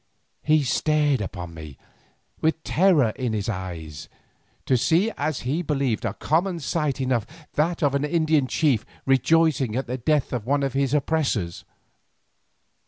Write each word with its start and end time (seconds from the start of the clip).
He 0.41 0.63
stared 0.63 1.21
upon 1.21 1.53
me, 1.53 1.77
with 2.41 2.63
terror 2.63 3.11
in 3.17 3.33
his 3.33 3.47
eye, 3.47 3.87
to 4.65 4.75
see 4.75 5.11
as 5.15 5.41
he 5.41 5.61
believed 5.61 6.05
a 6.05 6.15
common 6.15 6.59
sight 6.59 6.99
enough, 6.99 7.27
that 7.53 7.83
of 7.83 7.93
an 7.93 8.03
Indian 8.03 8.47
chief 8.47 8.83
rejoicing 9.05 9.75
at 9.75 9.85
the 9.85 9.99
death 9.99 10.33
of 10.33 10.43
one 10.43 10.63
of 10.63 10.73
his 10.73 10.95
oppressors. 10.95 11.65